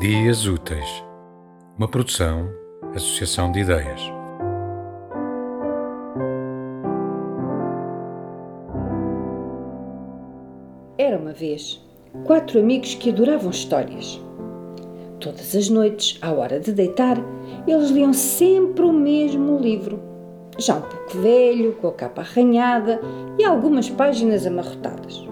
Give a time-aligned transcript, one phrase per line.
[0.00, 1.04] Dias Úteis,
[1.76, 2.48] uma produção,
[2.94, 4.00] associação de ideias.
[10.96, 11.86] Era uma vez
[12.24, 14.18] quatro amigos que adoravam histórias.
[15.20, 17.18] Todas as noites, à hora de deitar,
[17.66, 20.00] eles liam sempre o mesmo livro,
[20.58, 23.02] já um pouco velho, com a capa arranhada
[23.38, 25.28] e algumas páginas amarrotadas.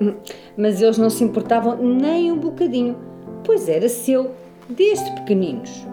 [0.00, 0.14] Hum,
[0.56, 3.07] mas eles não se importavam nem um bocadinho,
[3.44, 4.32] pois era seu
[4.68, 5.86] desde pequeninos.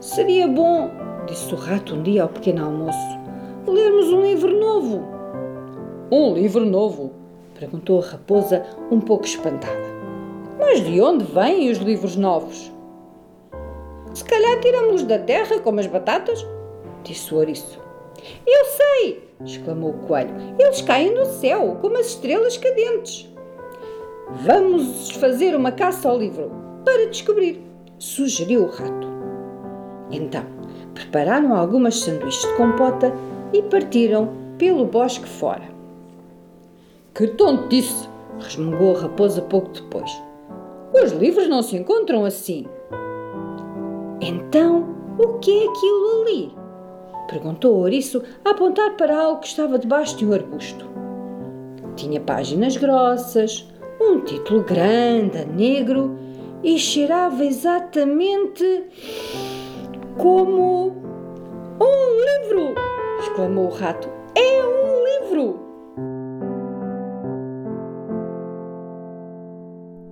[0.00, 0.90] Seria bom,
[1.26, 3.18] disse o rato um dia ao pequeno almoço,
[3.66, 5.02] lermos um livro novo.
[6.10, 7.12] Um livro novo?
[7.54, 9.92] perguntou a raposa, um pouco espantada.
[10.58, 12.72] Mas de onde vêm os livros novos?
[14.12, 16.44] Se calhar tiramos-los da terra, como as batatas,
[17.04, 17.80] disse o ouriço.
[18.46, 19.28] Eu sei!
[19.44, 20.34] exclamou o coelho.
[20.58, 23.31] Eles caem do céu, como as estrelas cadentes.
[24.40, 26.50] Vamos fazer uma caça ao livro
[26.84, 27.62] para descobrir,
[27.98, 29.06] sugeriu o rato.
[30.10, 30.44] Então,
[30.94, 33.12] prepararam algumas sanduíches de compota
[33.52, 35.70] e partiram pelo bosque fora.
[37.14, 38.08] Que tontice!
[38.40, 40.10] resmungou a raposa pouco depois.
[40.94, 42.66] Os livros não se encontram assim.
[44.20, 44.88] Então,
[45.18, 46.54] o que é aquilo ali?
[47.28, 50.90] Perguntou o ouriço a apontar para algo que estava debaixo de um arbusto.
[51.96, 53.71] Tinha páginas grossas,
[54.02, 56.16] um título grande negro
[56.62, 58.84] e cheirava exatamente
[60.18, 60.88] como
[61.80, 62.74] um livro!
[63.20, 64.08] exclamou o rato.
[64.34, 65.60] É um livro!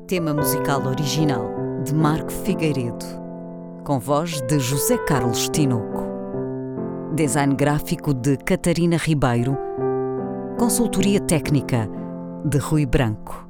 [0.07, 1.51] Tema musical original
[1.85, 3.05] de Marco Figueiredo,
[3.85, 6.09] com voz de José Carlos Tinoco.
[7.15, 9.57] Design gráfico de Catarina Ribeiro.
[10.59, 11.89] Consultoria técnica
[12.45, 13.50] de Rui Branco.